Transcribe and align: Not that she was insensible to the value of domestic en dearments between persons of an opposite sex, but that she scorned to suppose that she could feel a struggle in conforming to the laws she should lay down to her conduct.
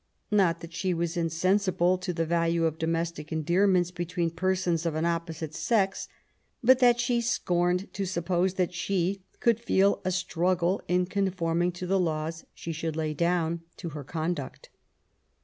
Not 0.31 0.61
that 0.61 0.73
she 0.73 0.95
was 0.95 1.15
insensible 1.15 1.95
to 1.99 2.11
the 2.11 2.25
value 2.25 2.65
of 2.65 2.79
domestic 2.79 3.31
en 3.31 3.43
dearments 3.43 3.93
between 3.93 4.31
persons 4.31 4.83
of 4.83 4.95
an 4.95 5.05
opposite 5.05 5.53
sex, 5.53 6.07
but 6.63 6.79
that 6.79 6.99
she 6.99 7.21
scorned 7.21 7.93
to 7.93 8.07
suppose 8.07 8.55
that 8.55 8.73
she 8.73 9.21
could 9.39 9.59
feel 9.59 10.01
a 10.03 10.09
struggle 10.09 10.81
in 10.87 11.05
conforming 11.05 11.71
to 11.73 11.85
the 11.85 11.99
laws 11.99 12.45
she 12.55 12.71
should 12.71 12.95
lay 12.95 13.13
down 13.13 13.61
to 13.77 13.89
her 13.89 14.03
conduct. 14.03 14.69